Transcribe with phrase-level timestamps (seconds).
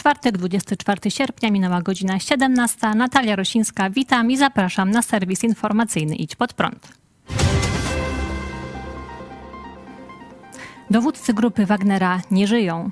[0.00, 2.94] Czwartek, 24 sierpnia, minęła godzina 17.
[2.94, 6.88] Natalia Rosińska, witam i zapraszam na serwis informacyjny Idź Pod Prąd.
[10.90, 12.90] Dowódcy grupy Wagnera nie żyją.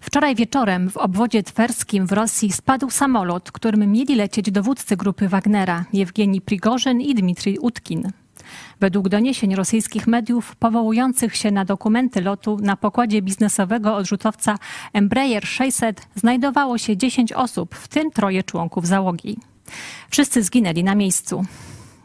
[0.00, 5.84] Wczoraj wieczorem w obwodzie twerskim w Rosji spadł samolot, którym mieli lecieć dowódcy grupy Wagnera
[5.92, 8.12] Jewgeni Prigorzyn i Dmitrij Utkin.
[8.80, 14.58] Według doniesień rosyjskich mediów powołujących się na dokumenty lotu na pokładzie biznesowego odrzutowca
[14.92, 19.38] Embraer 600 znajdowało się 10 osób, w tym troje członków załogi.
[20.10, 21.44] Wszyscy zginęli na miejscu.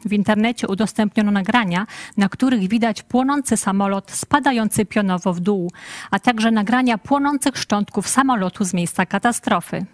[0.05, 1.87] W internecie udostępniono nagrania,
[2.17, 5.71] na których widać płonący samolot spadający pionowo w dół,
[6.11, 9.85] a także nagrania płonących szczątków samolotu z miejsca katastrofy.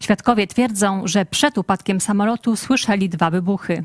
[0.00, 3.84] Świadkowie twierdzą, że przed upadkiem samolotu słyszeli dwa wybuchy.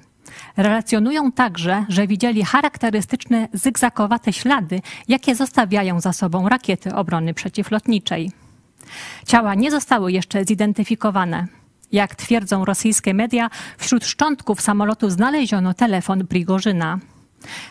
[0.57, 8.31] Relacjonują także, że widzieli charakterystyczne zygzakowate ślady, jakie zostawiają za sobą rakiety obrony przeciwlotniczej.
[9.25, 11.47] Ciała nie zostały jeszcze zidentyfikowane.
[11.91, 16.99] Jak twierdzą rosyjskie media, wśród szczątków samolotu znaleziono telefon Prigorzyna.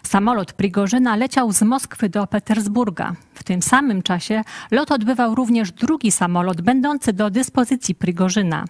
[0.03, 3.13] Samolot Prigorzyna leciał z Moskwy do Petersburga.
[3.35, 8.65] W tym samym czasie lot odbywał również drugi samolot będący do dyspozycji Prigorzyna.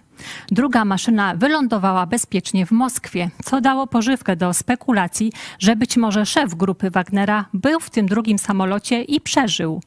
[0.51, 6.55] Druga maszyna wylądowała bezpiecznie w Moskwie, co dało pożywkę do spekulacji, że być może szef
[6.55, 9.83] grupy Wagnera był w tym drugim samolocie i przeżył.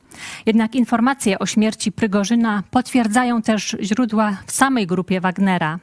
[0.46, 5.80] Jednak informacje o śmierci Prygorzyna potwierdzają też źródła w samej grupie Wagnera.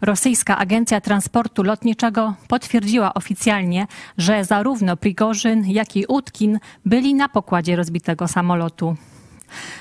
[0.00, 3.86] Rosyjska Agencja Transportu Lotniczego potwierdziła oficjalnie,
[4.18, 8.96] że zarówno Prigorzyn, jak i Utkin byli na pokładzie rozbitego samolotu.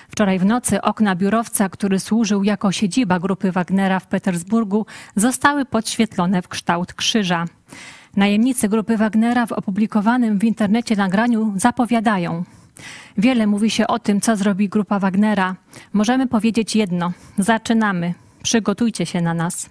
[0.09, 4.85] Wczoraj w nocy okna biurowca, który służył jako siedziba grupy Wagnera w Petersburgu,
[5.15, 7.45] zostały podświetlone w kształt krzyża.
[8.15, 12.43] Najemnicy grupy Wagnera w opublikowanym w internecie nagraniu zapowiadają.
[13.17, 15.55] Wiele mówi się o tym, co zrobi grupa Wagnera.
[15.93, 18.13] Możemy powiedzieć jedno: zaczynamy.
[18.43, 19.69] Przygotujcie się na nas.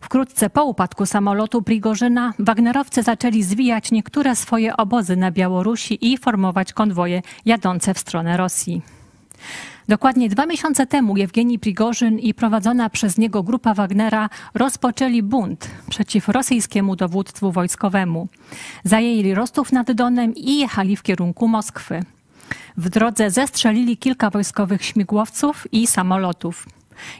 [0.00, 6.72] Wkrótce po upadku samolotu Prigorzyna Wagnerowcy zaczęli zwijać niektóre swoje obozy na Białorusi i formować
[6.72, 8.82] konwoje jadące w stronę Rosji.
[9.88, 16.28] Dokładnie dwa miesiące temu Jewgeni Prigorzyn i prowadzona przez niego grupa Wagnera rozpoczęli bunt przeciw
[16.28, 18.28] rosyjskiemu dowództwu wojskowemu.
[18.84, 22.02] Zajęli Rostów nad Donem i jechali w kierunku Moskwy.
[22.76, 26.66] W drodze zestrzelili kilka wojskowych śmigłowców i samolotów.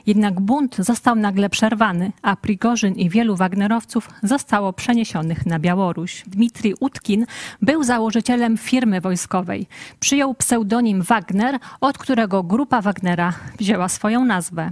[0.05, 6.23] Jednak bunt został nagle przerwany, a Prigorzyn i wielu Wagnerowców zostało przeniesionych na Białoruś.
[6.27, 7.25] Dmitrij Utkin
[7.61, 9.67] był założycielem firmy wojskowej.
[9.99, 14.71] Przyjął pseudonim Wagner, od którego grupa Wagnera wzięła swoją nazwę.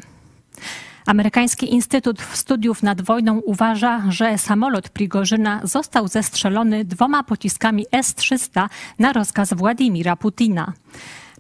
[1.06, 9.14] Amerykański Instytut Studiów nad Wojną uważa, że samolot Prigorzyna został zestrzelony dwoma pociskami S-300 na
[9.14, 10.74] rozkaz Władimira Putina.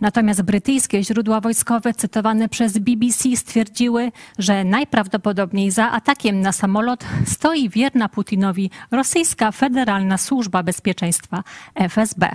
[0.02, 7.70] Natomiast brytyjskie źródła wojskowe cytowane przez BBC stwierdziły, że najprawdopodobniej za atakiem na samolot stoi
[7.70, 11.44] wierna Putinowi rosyjska Federalna Służba Bezpieczeństwa
[11.76, 12.30] FSB.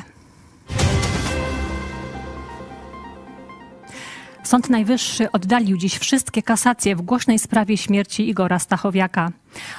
[4.50, 9.30] Sąd Najwyższy oddalił dziś wszystkie kasacje w głośnej sprawie śmierci Igora Stachowiaka.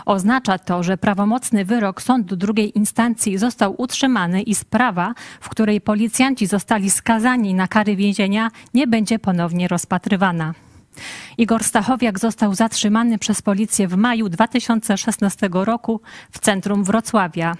[0.05, 6.47] Oznacza to, że prawomocny wyrok sądu drugiej instancji został utrzymany i sprawa, w której policjanci
[6.47, 10.53] zostali skazani na kary więzienia, nie będzie ponownie rozpatrywana.
[11.37, 16.01] Igor Stachowiak został zatrzymany przez policję w maju 2016 roku
[16.31, 17.55] w centrum Wrocławia.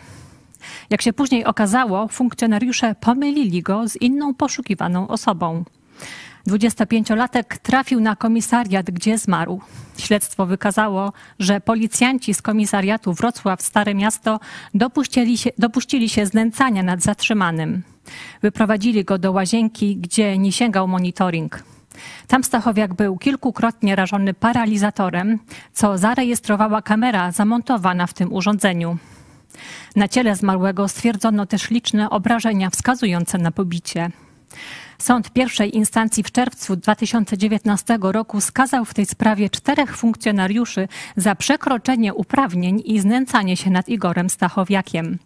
[0.89, 5.63] Jak się później okazało, funkcjonariusze pomylili go z inną poszukiwaną osobą.
[6.47, 9.61] 25-latek trafił na komisariat, gdzie zmarł.
[9.97, 14.39] Śledztwo wykazało, że policjanci z komisariatu Wrocław Stare Miasto
[14.73, 17.83] dopuścili się, dopuścili się znęcania nad zatrzymanym.
[18.41, 21.63] Wyprowadzili go do łazienki, gdzie nie sięgał monitoring.
[22.27, 25.39] Tam Stachowiak był kilkukrotnie rażony paralizatorem,
[25.73, 28.97] co zarejestrowała kamera zamontowana w tym urządzeniu.
[29.95, 34.11] Na ciele zmarłego stwierdzono też liczne obrażenia wskazujące na pobicie.
[34.97, 42.13] Sąd pierwszej instancji w czerwcu 2019 roku skazał w tej sprawie czterech funkcjonariuszy za przekroczenie
[42.13, 45.17] uprawnień i znęcanie się nad Igorem Stachowiakiem.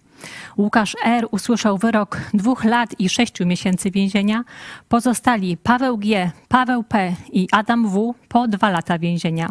[0.58, 1.28] Łukasz R.
[1.32, 4.44] usłyszał wyrok dwóch lat i sześciu miesięcy więzienia.
[4.90, 7.16] Pozostali Paweł G., Paweł P.
[7.32, 8.16] i Adam W.
[8.28, 9.50] po dwa lata więzienia.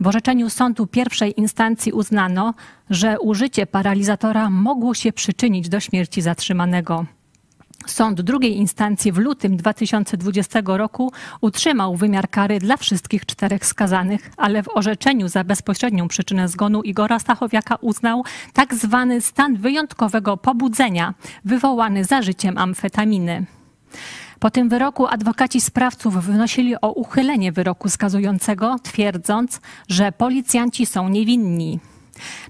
[0.00, 2.54] W orzeczeniu sądu pierwszej instancji uznano,
[2.90, 7.06] że użycie paralizatora mogło się przyczynić do śmierci zatrzymanego.
[7.86, 14.62] Sąd drugiej instancji w lutym 2020 roku utrzymał wymiar kary dla wszystkich czterech skazanych, ale
[14.62, 21.14] w orzeczeniu za bezpośrednią przyczynę zgonu Igora Stachowiaka uznał tak zwany stan wyjątkowego pobudzenia
[21.44, 23.46] wywołany zażyciem amfetaminy.
[24.38, 31.80] Po tym wyroku adwokaci sprawców wnosili o uchylenie wyroku skazującego, twierdząc, że policjanci są niewinni.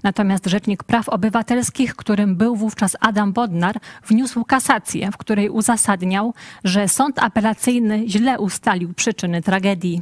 [0.03, 6.33] Natomiast Rzecznik Praw Obywatelskich, którym był wówczas Adam Bodnar, wniósł kasację, w której uzasadniał,
[6.63, 10.01] że sąd apelacyjny źle ustalił przyczyny tragedii.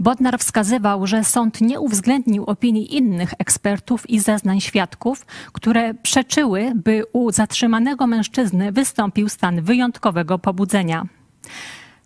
[0.00, 7.02] Bodnar wskazywał, że sąd nie uwzględnił opinii innych ekspertów i zeznań świadków, które przeczyły, by
[7.12, 11.06] u zatrzymanego mężczyzny wystąpił stan wyjątkowego pobudzenia.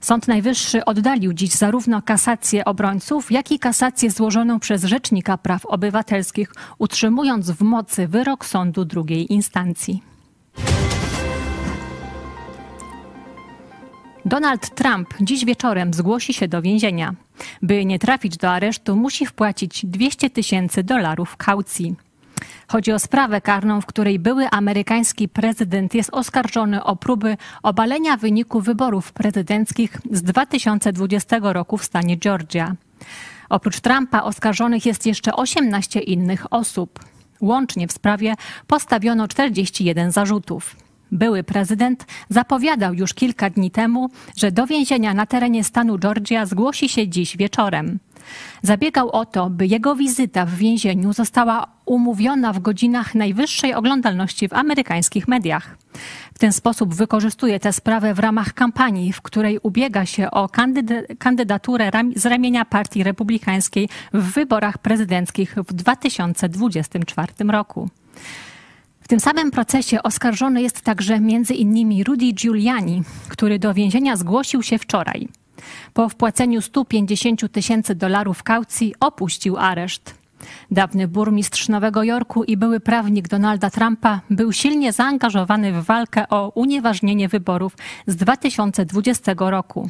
[0.00, 6.53] Sąd Najwyższy oddalił dziś zarówno kasację obrońców, jak i kasację złożoną przez Rzecznika Praw Obywatelskich,
[6.79, 10.03] utrzymując w mocy wyrok sądu drugiej instancji.
[14.25, 17.15] Donald Trump dziś wieczorem zgłosi się do więzienia.
[17.62, 21.97] By nie trafić do aresztu, musi wpłacić 200 tysięcy dolarów kaucji.
[22.69, 28.61] Chodzi o sprawę karną, w której były amerykański prezydent jest oskarżony o próby obalenia wyniku
[28.61, 32.75] wyborów prezydenckich z 2020 roku w stanie Georgia.
[33.49, 37.05] Oprócz Trumpa oskarżonych jest jeszcze 18 innych osób.
[37.41, 38.35] Łącznie w sprawie
[38.67, 40.76] postawiono 41 zarzutów.
[41.12, 46.88] Były prezydent zapowiadał już kilka dni temu, że do więzienia na terenie stanu Georgia zgłosi
[46.88, 47.99] się dziś wieczorem.
[48.62, 54.52] Zabiegał o to, by jego wizyta w więzieniu została umówiona w godzinach najwyższej oglądalności w
[54.52, 55.76] amerykańskich mediach.
[56.35, 60.49] W ten sposób wykorzystuje tę sprawę w ramach kampanii, w której ubiega się o
[61.19, 67.88] kandydaturę z ramienia Partii Republikańskiej w wyborach prezydenckich w 2024 roku.
[69.00, 72.05] W tym samym procesie oskarżony jest także m.in.
[72.05, 75.29] Rudy Giuliani, który do więzienia zgłosił się wczoraj.
[75.94, 80.18] Po wpłaceniu 150 tysięcy dolarów kaucji opuścił areszt.
[80.70, 86.52] Dawny burmistrz Nowego Jorku i były prawnik Donalda Trumpa był silnie zaangażowany w walkę o
[86.55, 87.76] unieważnienie wyborów
[88.06, 89.88] z 2020 roku.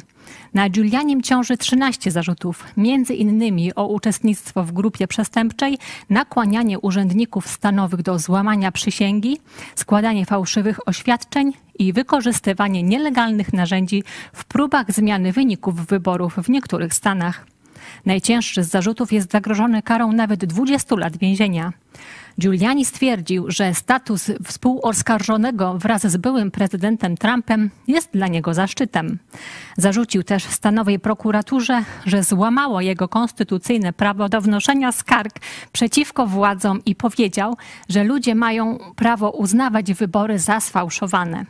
[0.53, 5.77] Na Giulianim ciąży 13 zarzutów, między innymi o uczestnictwo w grupie przestępczej,
[6.09, 9.37] nakłanianie urzędników stanowych do złamania przysięgi,
[9.75, 14.03] składanie fałszywych oświadczeń i wykorzystywanie nielegalnych narzędzi
[14.33, 17.45] w próbach zmiany wyników wyborów w niektórych stanach.
[18.05, 21.73] Najcięższy z zarzutów jest zagrożony karą nawet 20 lat więzienia.
[22.39, 29.19] Giuliani stwierdził, że status współoskarżonego wraz z byłym prezydentem Trumpem jest dla niego zaszczytem.
[29.77, 35.39] Zarzucił też stanowej prokuraturze, że złamało jego konstytucyjne prawo do wnoszenia skarg
[35.71, 37.57] przeciwko władzom i powiedział,
[37.89, 41.45] że ludzie mają prawo uznawać wybory za sfałszowane.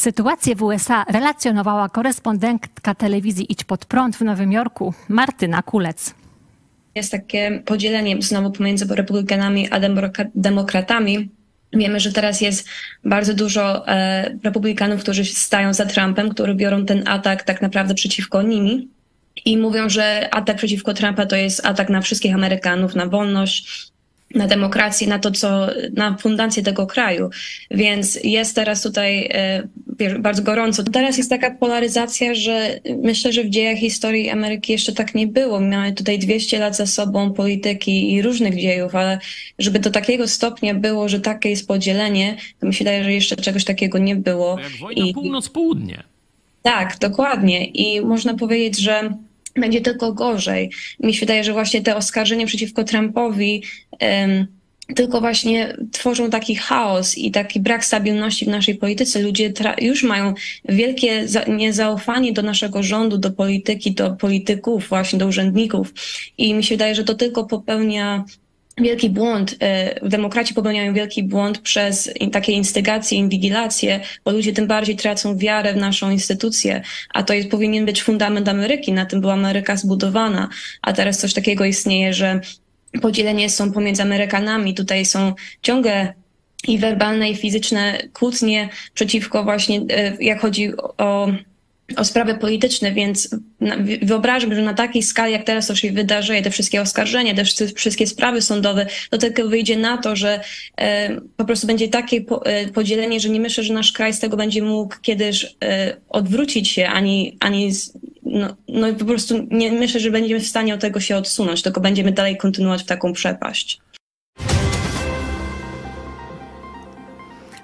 [0.00, 6.14] Sytuację w USA relacjonowała korespondentka telewizji Idź Pod Prąd w Nowym Jorku, Martyna Kulec.
[6.94, 9.80] Jest takie podzielenie znowu pomiędzy republikanami a
[10.34, 11.28] demokratami.
[11.72, 12.68] Wiemy, że teraz jest
[13.04, 18.42] bardzo dużo e, republikanów, którzy stają za Trumpem, którzy biorą ten atak tak naprawdę przeciwko
[18.42, 18.88] nimi
[19.44, 23.90] i mówią, że atak przeciwko Trumpa to jest atak na wszystkich Amerykanów, na wolność,
[24.34, 27.30] na demokrację, na to, co, na fundację tego kraju.
[27.70, 29.62] Więc jest teraz tutaj e,
[30.18, 30.82] bardzo gorąco.
[30.82, 35.60] Teraz jest taka polaryzacja, że myślę, że w dziejach historii Ameryki jeszcze tak nie było.
[35.60, 39.18] Mamy tutaj 200 lat za sobą polityki i różnych dziejów, ale
[39.58, 43.36] żeby do takiego stopnia było, że takie jest podzielenie, to mi się wydaje, że jeszcze
[43.36, 44.56] czegoś takiego nie było.
[44.56, 46.02] To jak wojna I, północ-południe.
[46.62, 47.64] Tak, dokładnie.
[47.64, 49.14] I można powiedzieć, że
[49.56, 50.70] będzie tylko gorzej.
[51.00, 53.62] Mi się wydaje, że właśnie te oskarżenia przeciwko Trumpowi
[54.00, 54.46] um,
[54.96, 59.22] tylko właśnie tworzą taki chaos i taki brak stabilności w naszej polityce.
[59.22, 60.34] Ludzie już mają
[60.68, 65.92] wielkie niezaufanie do naszego rządu, do polityki, do polityków, właśnie do urzędników.
[66.38, 68.24] I mi się wydaje, że to tylko popełnia
[68.80, 74.96] wielki błąd, e, demokraci popełniają wielki błąd przez takie instygacje, inwigilacje, bo ludzie tym bardziej
[74.96, 76.82] tracą wiarę w naszą instytucję,
[77.14, 80.48] a to jest, powinien być fundament Ameryki, na tym była Ameryka zbudowana,
[80.82, 82.40] a teraz coś takiego istnieje, że
[83.02, 86.14] podzielenie są pomiędzy Amerykanami, tutaj są ciągle
[86.68, 91.28] i werbalne, i fizyczne kłótnie przeciwko właśnie, e, jak chodzi o
[91.96, 93.36] o sprawy polityczne, więc
[94.02, 98.06] wyobrażam, że na takiej skali, jak teraz to się wydarzy, te wszystkie oskarżenia, te wszystkie
[98.06, 100.40] sprawy sądowe, to tylko wyjdzie na to, że
[100.76, 104.36] e, po prostu będzie takie e, podzielenie, że nie myślę, że nasz kraj z tego
[104.36, 105.56] będzie mógł kiedyś
[106.08, 107.72] odwrócić się, ani, ani
[108.28, 111.80] no, no po prostu nie myślę, że będziemy w stanie od tego się odsunąć, tylko
[111.80, 113.80] będziemy dalej kontynuować w taką przepaść.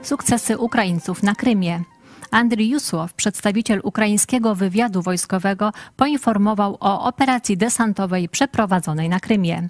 [0.03, 1.85] Sukcesy Ukraińców na Krymie.
[2.31, 9.69] Andrii Jusłow, przedstawiciel ukraińskiego wywiadu wojskowego, poinformował o operacji desantowej przeprowadzonej na Krymie.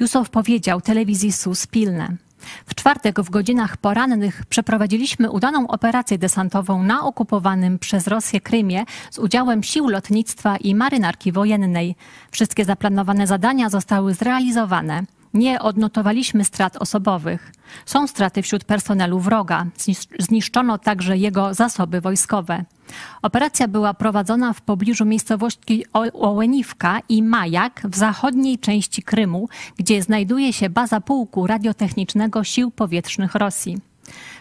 [0.00, 2.16] Jusłow powiedział telewizji SUS Pilne.
[2.66, 9.18] W czwartek w godzinach porannych przeprowadziliśmy udaną operację desantową na okupowanym przez Rosję Krymie z
[9.18, 11.96] udziałem sił lotnictwa i marynarki wojennej.
[12.30, 15.02] Wszystkie zaplanowane zadania zostały zrealizowane.
[15.36, 17.52] Nie odnotowaliśmy strat osobowych.
[17.86, 19.66] Są straty wśród personelu wroga.
[20.18, 22.64] Zniszczono także jego zasoby wojskowe.
[23.22, 30.52] Operacja była prowadzona w pobliżu miejscowości Ołeniwka i Majak w zachodniej części Krymu, gdzie znajduje
[30.52, 33.78] się baza pułku radiotechnicznego Sił Powietrznych Rosji.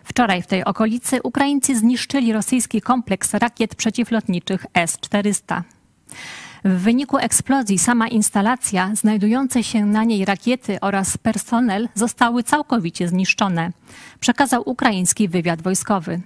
[0.03, 5.61] Wczoraj w tej okolicy Ukraińcy zniszczyli rosyjski kompleks rakiet przeciwlotniczych S-400.
[6.65, 13.71] W wyniku eksplozji sama instalacja, znajdujące się na niej rakiety oraz personel zostały całkowicie zniszczone,
[14.19, 16.21] przekazał ukraiński wywiad wojskowy.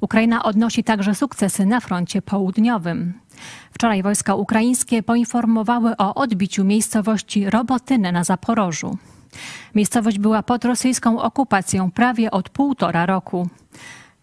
[0.00, 3.20] Ukraina odnosi także sukcesy na froncie południowym.
[3.72, 8.98] Wczoraj wojska ukraińskie poinformowały o odbiciu miejscowości Robotynę na Zaporożu.
[9.74, 13.48] Miejscowość była pod rosyjską okupacją prawie od półtora roku.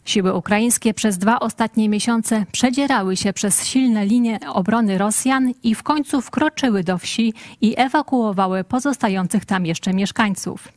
[0.05, 5.83] Siły ukraińskie przez dwa ostatnie miesiące przedzierały się przez silne linie obrony Rosjan i w
[5.83, 10.67] końcu wkroczyły do wsi i ewakuowały pozostających tam jeszcze mieszkańców.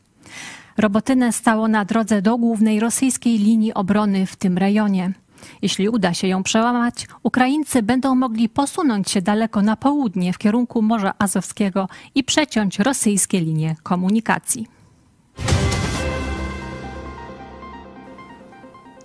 [0.77, 5.11] Robotynę stało na drodze do głównej rosyjskiej linii obrony w tym rejonie.
[5.61, 10.81] Jeśli uda się ją przełamać, Ukraińcy będą mogli posunąć się daleko na południe w kierunku
[10.81, 14.76] Morza Azowskiego i przeciąć rosyjskie linie komunikacji.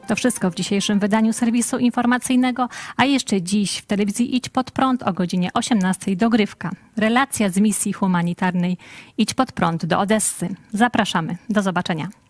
[0.06, 5.02] To wszystko w dzisiejszym wydaniu serwisu informacyjnego, a jeszcze dziś w telewizji Idź Pod Prąd
[5.02, 6.70] o godzinie 18 dogrywka.
[6.96, 8.76] Relacja z misji humanitarnej
[9.18, 10.54] Idź Pod Prąd do Odessy.
[10.72, 11.36] Zapraszamy.
[11.48, 12.21] Do zobaczenia.